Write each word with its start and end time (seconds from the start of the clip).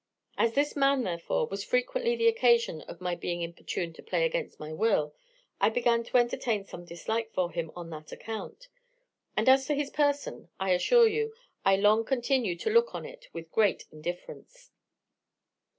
As 0.35 0.53
this 0.53 0.75
man, 0.75 1.03
therefore, 1.03 1.45
was 1.45 1.63
frequently 1.63 2.15
the 2.15 2.27
occasion 2.27 2.81
of 2.87 3.01
my 3.01 3.13
being 3.13 3.43
importuned 3.43 3.93
to 3.97 4.01
play 4.01 4.25
against 4.25 4.59
my 4.59 4.73
will, 4.73 5.13
I 5.59 5.69
began 5.69 6.03
to 6.05 6.17
entertain 6.17 6.65
some 6.65 6.85
dislike 6.85 7.31
for 7.35 7.51
him 7.51 7.71
on 7.75 7.91
that 7.91 8.11
account; 8.11 8.67
and 9.37 9.47
as 9.47 9.67
to 9.67 9.75
his 9.75 9.91
person, 9.91 10.49
I 10.59 10.71
assure 10.71 11.07
you, 11.07 11.35
I 11.63 11.75
long 11.75 12.03
continued 12.03 12.59
to 12.61 12.71
look 12.71 12.95
on 12.95 13.05
it 13.05 13.27
with 13.31 13.51
great 13.51 13.83
indifference. 13.91 14.71